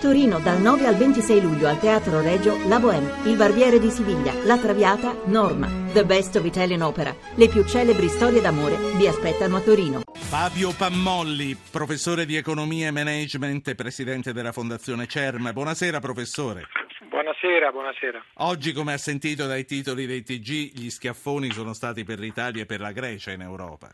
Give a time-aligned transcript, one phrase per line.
[0.00, 4.34] Torino dal 9 al 26 luglio al Teatro Regio La Bohème, Il Barbiere di Siviglia,
[4.44, 7.14] La Traviata, Norma, The Best of Italian Opera.
[7.34, 10.02] Le più celebri storie d'amore vi aspettano a Torino.
[10.12, 15.52] Fabio Pammolli, professore di economia e management e presidente della Fondazione CERM.
[15.52, 16.64] Buonasera professore.
[17.08, 18.24] Buonasera, buonasera.
[18.34, 22.66] Oggi, come ha sentito dai titoli dei TG, gli schiaffoni sono stati per l'Italia e
[22.66, 23.88] per la Grecia in Europa.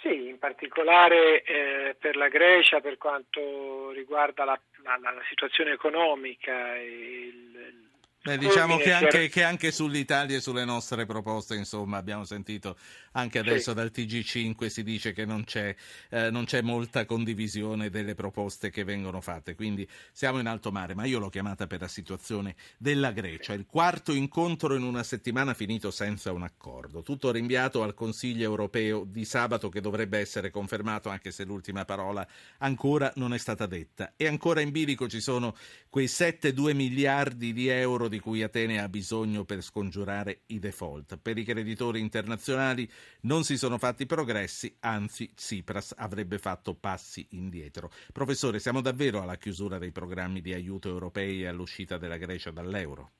[0.00, 6.74] Sì, in particolare eh, per la Grecia per quanto riguarda la, la, la situazione economica
[6.78, 7.89] il,
[8.22, 12.76] Beh, diciamo che anche, che anche, sull'Italia e sulle nostre proposte, insomma, abbiamo sentito
[13.12, 13.76] anche adesso sì.
[13.76, 15.74] dal TG5 si dice che non c'è,
[16.10, 20.94] eh, non c'è, molta condivisione delle proposte che vengono fatte, quindi siamo in alto mare,
[20.94, 25.54] ma io l'ho chiamata per la situazione della Grecia, il quarto incontro in una settimana
[25.54, 31.08] finito senza un accordo, tutto rinviato al Consiglio europeo di sabato che dovrebbe essere confermato
[31.08, 34.12] anche se l'ultima parola ancora non è stata detta.
[34.14, 35.56] E ancora in bilico ci sono
[35.88, 41.18] quei 7-2 miliardi di euro di cui Atene ha bisogno per scongiurare i default.
[41.22, 42.86] Per i creditori internazionali
[43.22, 47.88] non si sono fatti progressi, anzi Tsipras avrebbe fatto passi indietro.
[48.12, 53.12] Professore, siamo davvero alla chiusura dei programmi di aiuto europei e all'uscita della Grecia dall'euro?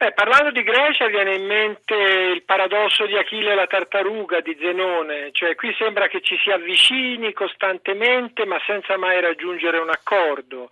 [0.00, 4.56] Beh, parlando di Grecia viene in mente il paradosso di Achille e la tartaruga di
[4.58, 10.70] Zenone, cioè qui sembra che ci si avvicini costantemente ma senza mai raggiungere un accordo.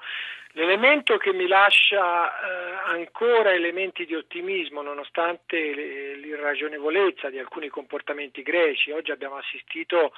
[0.53, 5.57] L'elemento che mi lascia eh, ancora elementi di ottimismo nonostante
[6.17, 10.13] l'irragionevolezza di alcuni comportamenti greci, oggi abbiamo assistito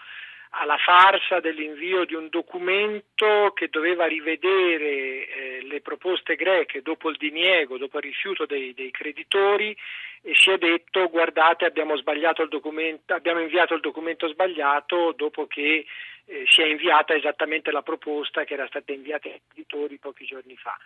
[0.51, 7.17] alla farsa dell'invio di un documento che doveva rivedere eh, le proposte greche dopo il
[7.17, 9.77] diniego, dopo il rifiuto dei, dei creditori
[10.23, 15.87] e si è detto guardate abbiamo, abbiamo inviato il documento sbagliato dopo che
[16.27, 20.57] eh, si è inviata esattamente la proposta che era stata inviata ai creditori pochi giorni
[20.57, 20.77] fa.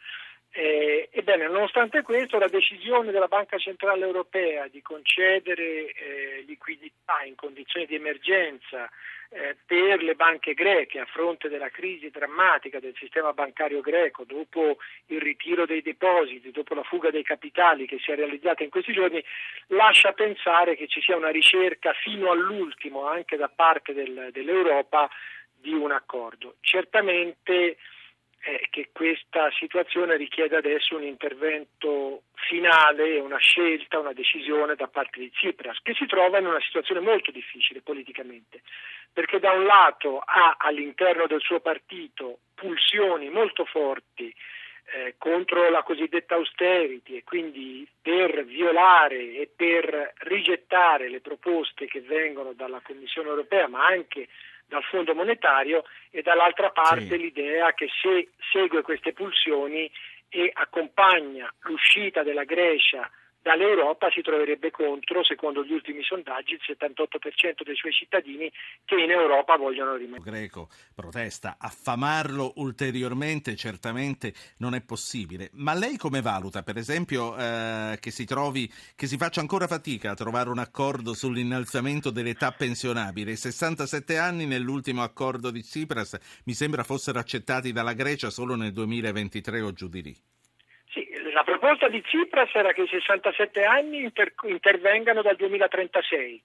[0.56, 7.34] Eh, ebbene, nonostante questo, la decisione della Banca Centrale Europea di concedere eh, liquidità in
[7.34, 8.88] condizioni di emergenza
[9.30, 14.76] eh, per le banche greche a fronte della crisi drammatica del sistema bancario greco, dopo
[15.06, 18.92] il ritiro dei depositi, dopo la fuga dei capitali che si è realizzata in questi
[18.92, 19.24] giorni,
[19.68, 25.10] lascia pensare che ci sia una ricerca fino all'ultimo anche da parte del, dell'Europa
[25.52, 26.54] di un accordo.
[26.60, 27.76] Certamente
[28.44, 35.18] eh, che questa situazione richiede adesso un intervento finale, una scelta, una decisione da parte
[35.20, 38.60] di Tsipras, che si trova in una situazione molto difficile politicamente,
[39.12, 44.34] perché da un lato ha all'interno del suo partito pulsioni molto forti
[44.92, 52.02] eh, contro la cosiddetta austerity e quindi per violare e per rigettare le proposte che
[52.02, 54.28] vengono dalla Commissione europea, ma anche
[54.66, 57.18] dal Fondo monetario e dall'altra parte sì.
[57.18, 59.90] l'idea che se segue queste pulsioni
[60.28, 63.08] e accompagna l'uscita della Grecia
[63.44, 68.50] dall'Europa si troverebbe contro, secondo gli ultimi sondaggi, il 78% dei suoi cittadini
[68.86, 70.30] che in Europa vogliono rimanere.
[70.30, 77.98] Greco protesta, affamarlo ulteriormente certamente non è possibile, ma lei come valuta per esempio eh,
[78.00, 78.66] che si trovi,
[78.96, 83.36] che si faccia ancora fatica a trovare un accordo sull'innalzamento dell'età pensionabile?
[83.36, 89.60] 67 anni nell'ultimo accordo di Tsipras mi sembra fossero accettati dalla Grecia solo nel 2023
[89.60, 90.16] o giù di lì.
[91.64, 96.42] Proposta di Tsipras era che i 67 anni inter- intervengano dal 2036.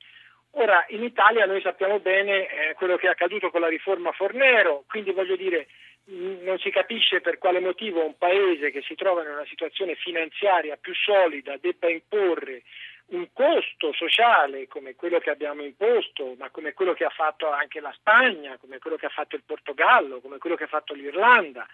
[0.51, 4.85] Ora, in Italia noi sappiamo bene eh, quello che è accaduto con la riforma Fornero,
[4.87, 5.67] quindi voglio dire,
[6.05, 9.95] mh, non si capisce per quale motivo un paese che si trova in una situazione
[9.95, 12.61] finanziaria più solida debba imporre
[13.07, 17.81] un costo sociale come quello che abbiamo imposto, ma come quello che ha fatto anche
[17.81, 21.67] la Spagna, come quello che ha fatto il Portogallo, come quello che ha fatto l'Irlanda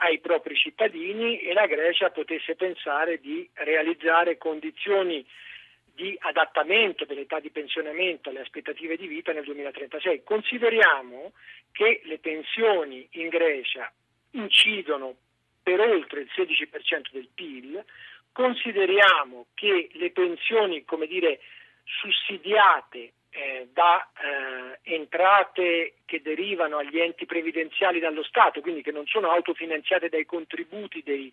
[0.00, 5.24] ai propri cittadini e la Grecia potesse pensare di realizzare condizioni
[5.94, 10.22] di adattamento dell'età di pensionamento alle aspettative di vita nel 2036.
[10.24, 11.32] Consideriamo
[11.72, 13.92] che le pensioni in Grecia
[14.32, 15.16] incidono
[15.62, 17.84] per oltre il 16% del PIL,
[18.32, 21.40] consideriamo che le pensioni, come dire,
[21.84, 29.06] sussidiate eh, da eh, entrate che derivano agli enti previdenziali dallo Stato, quindi che non
[29.06, 31.32] sono autofinanziate dai contributi dei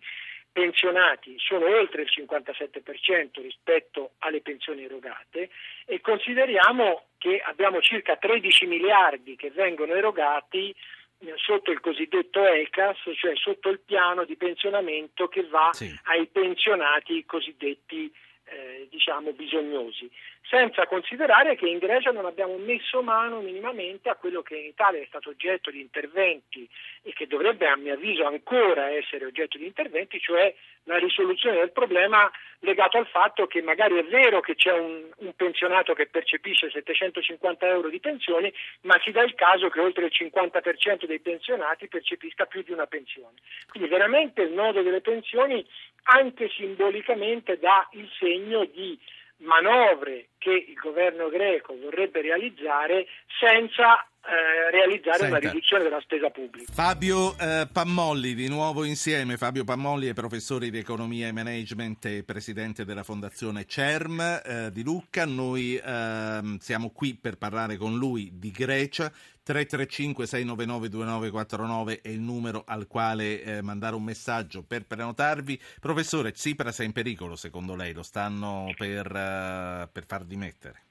[0.50, 5.50] pensionati, sono oltre il 57% rispetto alle pensioni erogate
[5.84, 10.74] e consideriamo che abbiamo circa 13 miliardi che vengono erogati
[11.20, 15.92] eh, sotto il cosiddetto ECAS, cioè sotto il piano di pensionamento che va sì.
[16.04, 18.12] ai pensionati cosiddetti
[18.50, 20.10] eh, diciamo bisognosi.
[20.48, 25.00] Senza considerare che in Grecia non abbiamo messo mano minimamente a quello che in Italia
[25.00, 26.68] è stato oggetto di interventi
[27.02, 30.54] e che dovrebbe a mio avviso ancora essere oggetto di interventi, cioè
[30.84, 32.30] la risoluzione del problema
[32.60, 37.66] legato al fatto che magari è vero che c'è un, un, pensionato che percepisce 750
[37.66, 38.52] euro di pensioni,
[38.82, 42.86] ma si dà il caso che oltre il 50% dei pensionati percepisca più di una
[42.86, 43.36] pensione.
[43.68, 45.64] Quindi veramente il nodo delle pensioni
[46.04, 48.98] anche simbolicamente dà il segno di
[49.38, 53.06] manovre che il governo greco vorrebbe realizzare
[53.38, 55.38] senza eh, realizzare Senta.
[55.38, 56.70] una riduzione della spesa pubblica.
[56.72, 59.38] Fabio eh, Pammolli, di nuovo insieme.
[59.38, 64.82] Fabio Pammolli è professore di economia e management e presidente della fondazione CERM eh, di
[64.82, 65.24] Lucca.
[65.24, 69.10] Noi ehm, siamo qui per parlare con lui di Grecia.
[69.48, 75.58] 335 699 2949 è il numero al quale eh, mandare un messaggio per prenotarvi.
[75.80, 77.94] Professore, Tsipras è in pericolo secondo lei?
[77.94, 80.87] Lo stanno per, uh, per far dimettere?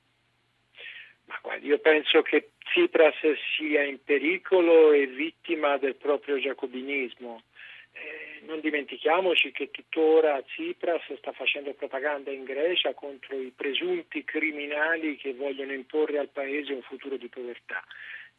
[1.28, 3.16] Ma guardi, io penso che Tsipras
[3.56, 7.44] sia in pericolo e vittima del proprio giacobinismo.
[7.92, 15.18] Eh, non dimentichiamoci che tuttora Tsipras sta facendo propaganda in Grecia contro i presunti criminali
[15.18, 17.84] che vogliono imporre al paese un futuro di povertà.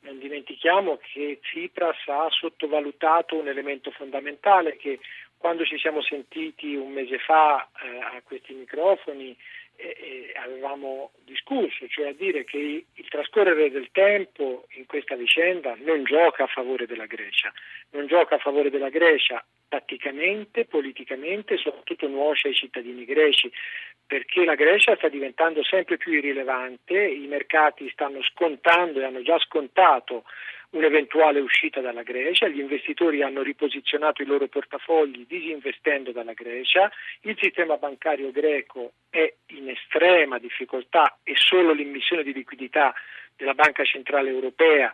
[0.01, 5.01] Non dimentichiamo che Tsipras ha sottovalutato un elemento fondamentale che
[5.37, 9.37] quando ci siamo sentiti un mese fa eh, a questi microfoni
[9.79, 16.03] eh, avevamo discusso, cioè a dire che il trascorrere del tempo in questa vicenda non
[16.05, 17.53] gioca a favore della Grecia,
[17.91, 23.53] non gioca a favore della Grecia tatticamente, politicamente soprattutto nuoce ai cittadini greci,
[24.07, 29.39] perché la Grecia sta diventando sempre più irrilevante, i mercati stanno scontando e hanno già
[29.39, 30.25] scontato
[30.71, 36.91] un'eventuale uscita dalla Grecia, gli investitori hanno riposizionato i loro portafogli disinvestendo dalla Grecia,
[37.23, 42.95] il sistema bancario greco è in estrema difficoltà e solo l'immissione di liquidità
[43.37, 44.93] della Banca Centrale Europea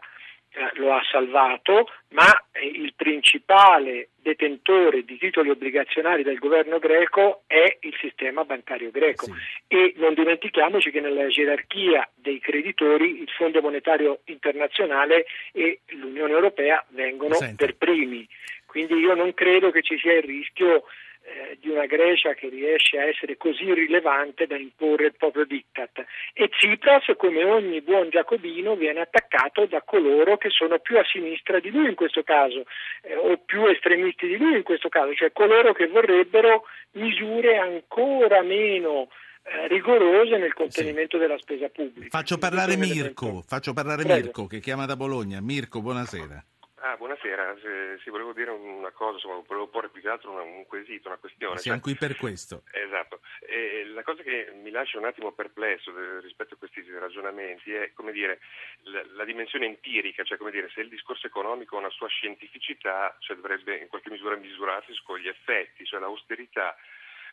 [0.56, 2.30] eh, lo ha salvato, ma
[2.62, 9.32] il principale detentore di titoli obbligazionari del governo greco è il sistema bancario greco sì.
[9.66, 16.84] e non dimentichiamoci che nella gerarchia dei creditori il Fondo Monetario Internazionale e l'Unione Europea
[16.90, 17.64] vengono Senta.
[17.64, 18.26] per primi.
[18.64, 20.84] Quindi io non credo che ci sia il rischio
[21.26, 26.04] eh, di una Grecia che riesce a essere così rilevante da imporre il proprio diktat.
[26.34, 31.60] E Tsipras, come ogni buon giacobino, viene attaccato da coloro che sono più a sinistra
[31.60, 32.64] di lui in questo caso,
[33.02, 38.42] eh, o più estremisti di lui in questo caso, cioè coloro che vorrebbero misure ancora
[38.42, 39.08] meno
[39.44, 41.22] eh, rigorose nel contenimento sì.
[41.22, 42.08] della spesa pubblica.
[42.10, 45.40] Faccio parlare Mirko, faccio parlare Mirko che chiama da Bologna.
[45.40, 46.44] Mirko, buonasera.
[46.86, 47.56] Ah, buonasera,
[48.02, 51.16] sì, volevo dire una cosa, insomma, volevo porre più che altro un, un quesito, una
[51.16, 51.56] questione.
[51.56, 52.64] Siamo cioè, qui per questo.
[52.72, 53.20] Esatto.
[53.40, 55.90] E la cosa che mi lascia un attimo perplesso
[56.20, 58.38] rispetto a questi ragionamenti è, come dire,
[58.82, 63.16] la, la dimensione empirica, cioè come dire, se il discorso economico ha una sua scientificità,
[63.20, 66.76] cioè dovrebbe in qualche misura misurarsi con gli effetti, cioè l'austerità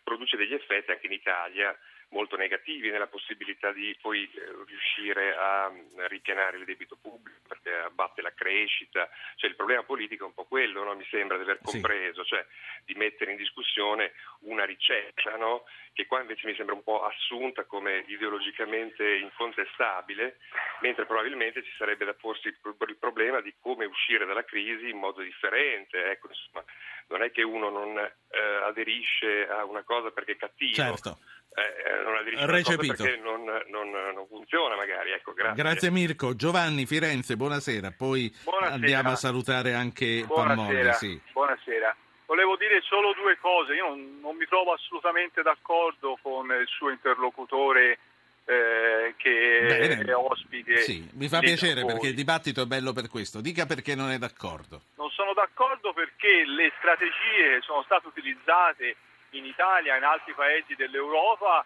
[0.02, 1.78] produce degli effetti anche in Italia
[2.12, 5.72] molto negativi nella possibilità di poi eh, riuscire a
[6.08, 10.46] ripianare il debito pubblico perché abbatte la crescita, cioè il problema politico è un po'
[10.46, 10.96] quello, no?
[10.96, 12.30] mi sembra di aver compreso, sì.
[12.30, 12.46] cioè
[12.86, 15.64] di mettere in discussione una ricetta no?
[15.94, 20.38] che qua invece mi sembra un po' assunta come ideologicamente incontestabile,
[20.82, 25.22] mentre probabilmente ci sarebbe da porsi il problema di come uscire dalla crisi in modo
[25.22, 26.64] differente, ecco, insomma,
[27.08, 30.74] non è che uno non eh, aderisce a una cosa perché è cattivo.
[30.74, 31.20] Certo
[31.54, 33.04] eh, non aderisce Recepito.
[33.04, 35.12] perché non, non, non, funziona magari.
[35.12, 35.62] Ecco, grazie.
[35.62, 35.92] grazie.
[35.92, 36.36] Mirko.
[36.36, 37.92] Giovanni Firenze, buonasera.
[37.92, 38.74] Poi buonasera.
[38.74, 40.94] andiamo a salutare anche Pammolli.
[40.94, 41.20] Sì.
[41.34, 41.96] Buonasera.
[42.26, 43.74] Volevo dire solo due cose.
[43.74, 48.00] Io non, non mi trovo assolutamente d'accordo con il suo interlocutore
[48.46, 50.04] eh, che Bene.
[50.06, 50.78] è ospite.
[50.78, 53.42] Sì, mi fa piacere perché il dibattito è bello per questo.
[53.42, 54.82] Dica perché non è d'accordo.
[54.96, 58.96] Non sono d'accordo perché le strategie sono state utilizzate
[59.32, 61.66] in Italia in altri paesi dell'Europa,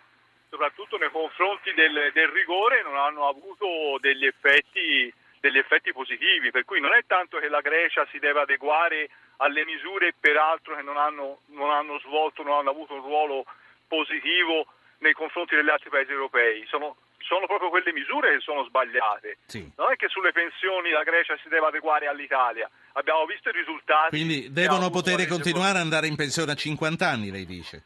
[0.49, 6.51] soprattutto nei confronti del, del rigore, non hanno avuto degli effetti, degli effetti positivi.
[6.51, 10.81] Per cui non è tanto che la Grecia si deve adeguare alle misure peraltro che
[10.81, 13.45] non hanno, non hanno svolto, non hanno avuto un ruolo
[13.87, 14.67] positivo
[14.99, 16.65] nei confronti degli altri paesi europei.
[16.67, 16.95] Sono
[17.25, 19.37] sono proprio quelle misure che sono sbagliate.
[19.45, 19.69] Sì.
[19.77, 22.69] Non è che sulle pensioni la Grecia si deve adeguare all'Italia.
[22.93, 24.09] Abbiamo visto i risultati.
[24.09, 27.83] Quindi devono poter continuare ad andare in pensione a 50 anni, lei dice?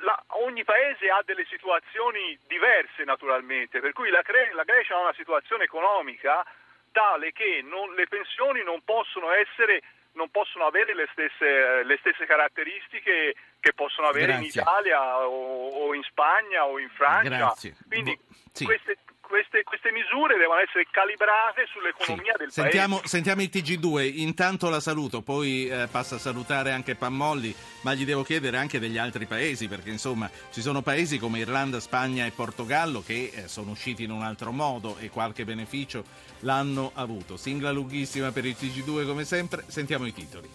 [0.00, 4.22] La, ogni paese ha delle situazioni diverse naturalmente, per cui la,
[4.54, 6.44] la Grecia ha una situazione economica
[6.90, 9.82] tale che non, le pensioni non possono essere
[10.14, 14.42] non possono avere le stesse, le stesse caratteristiche che possono avere Grazie.
[14.42, 17.36] in Italia o, o, in Spagna o in Francia.
[17.36, 17.76] Grazie.
[17.88, 18.64] Quindi Bo- sì.
[18.64, 22.38] queste, queste, queste, misure devono essere calibrate sull'economia sì.
[22.38, 23.08] del sentiamo, paese.
[23.08, 28.04] Sentiamo il TG2, intanto la saluto, poi eh, passo a salutare anche Pammolli, ma gli
[28.04, 32.30] devo chiedere anche degli altri paesi, perché insomma ci sono paesi come Irlanda, Spagna e
[32.30, 36.04] Portogallo che eh, sono usciti in un altro modo e qualche beneficio
[36.40, 37.36] l'hanno avuto.
[37.36, 40.48] Singla lunghissima per il TG2 come sempre, sentiamo i titoli.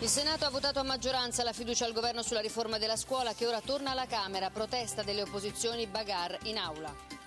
[0.00, 3.46] Il Senato ha votato a maggioranza la fiducia al governo sulla riforma della scuola che
[3.46, 7.19] ora torna alla Camera, protesta delle opposizioni Bagar in aula.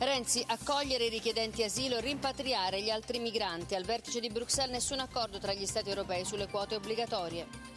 [0.00, 3.74] Renzi accogliere i richiedenti asilo rimpatriare gli altri migranti.
[3.74, 7.67] Al vertice di Bruxelles nessun accordo tra gli Stati europei sulle quote obbligatorie.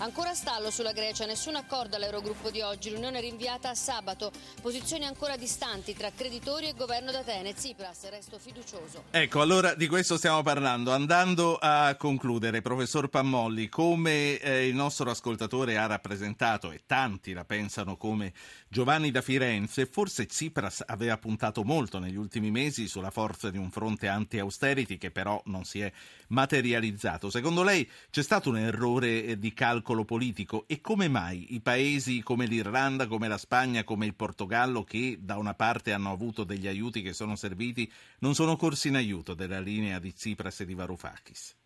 [0.00, 4.32] Ancora stallo sulla Grecia, nessun accordo all'Eurogruppo di oggi, l'Unione rinviata a sabato.
[4.62, 7.52] Posizioni ancora distanti tra creditori e governo d'Atene.
[7.52, 9.04] Tsipras, resto fiducioso.
[9.10, 10.90] Ecco, allora di questo stiamo parlando.
[10.90, 17.44] Andando a concludere, professor Pammolli, come eh, il nostro ascoltatore ha rappresentato, e tanti la
[17.44, 18.32] pensano come
[18.68, 23.70] Giovanni da Firenze, forse Tsipras aveva puntato molto negli ultimi mesi sulla forza di un
[23.70, 25.92] fronte anti-austerity che però non si è
[26.28, 27.28] materializzato.
[27.28, 31.60] Secondo lei c'è stato un errore eh, di calcolo calcolo politico e come mai i
[31.60, 36.44] paesi come l'Irlanda, come la Spagna, come il Portogallo, che da una parte hanno avuto
[36.44, 40.66] degli aiuti che sono serviti, non sono corsi in aiuto della linea di Tsipras e
[40.66, 41.58] di Varoufakis?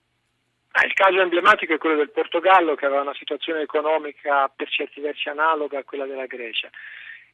[0.73, 5.01] Ah, il caso emblematico è quello del Portogallo che aveva una situazione economica per certi
[5.01, 6.69] versi analoga a quella della Grecia.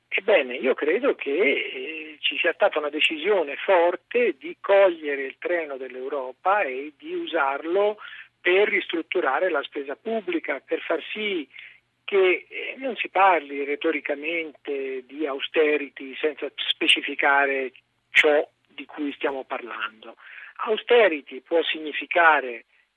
[0.08, 5.76] Ebbene, io credo che eh, ci sia stata una decisione forte di cogliere il treno
[5.76, 7.98] dell'Europa e di usarlo
[8.40, 11.48] per ristrutturare la spesa pubblica, per far sì
[12.04, 17.72] che eh, non si parli retoricamente di austerity senza specificare
[18.10, 20.16] ciò di cui stiamo parlando.
[20.66, 22.48] Austerity può significare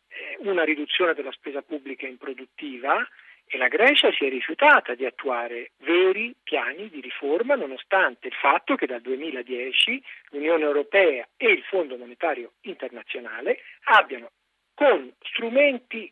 [0.08, 3.08] eh, una riduzione della spesa pubblica improduttiva
[3.46, 8.76] e la Grecia si è rifiutata di attuare veri piani di riforma nonostante il fatto
[8.76, 14.32] che dal 2010 l'Unione Europea e il Fondo Monetario Internazionale abbiano
[14.74, 16.12] con strumenti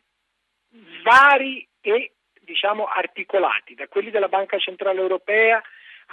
[1.03, 5.61] vari e diciamo articolati, da quelli della Banca Centrale Europea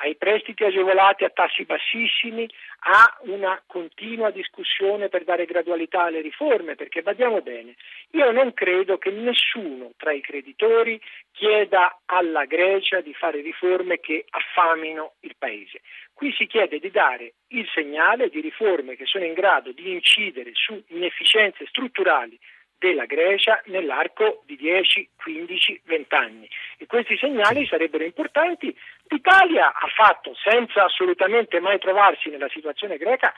[0.00, 2.48] ai prestiti agevolati a tassi bassissimi,
[2.80, 7.74] a una continua discussione per dare gradualità alle riforme, perché badiamo bene,
[8.10, 11.00] io non credo che nessuno tra i creditori
[11.32, 15.80] chieda alla Grecia di fare riforme che affamino il Paese.
[16.12, 20.50] Qui si chiede di dare il segnale di riforme che sono in grado di incidere
[20.52, 22.38] su inefficienze strutturali
[22.78, 28.74] della Grecia nell'arco di 10, 15, 20 anni e questi segnali sarebbero importanti.
[29.08, 33.32] L'Italia ha fatto, senza assolutamente mai trovarsi nella situazione greca,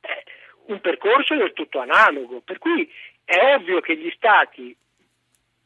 [0.00, 0.24] eh,
[0.66, 2.90] un percorso del tutto analogo, per cui
[3.24, 4.76] è ovvio che gli Stati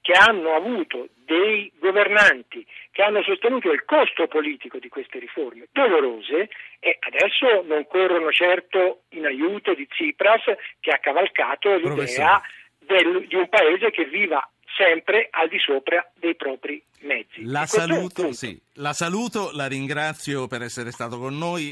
[0.00, 6.48] che hanno avuto dei governanti che hanno sostenuto il costo politico di queste riforme dolorose
[6.78, 10.44] e adesso non corrono certo in aiuto di Tsipras
[10.78, 12.40] che ha cavalcato l'idea Professore
[12.86, 17.44] del, di un paese che viva sempre al di sopra dei propri mezzi.
[17.44, 21.64] La saluto, sì, la saluto, la ringrazio per essere stato con noi.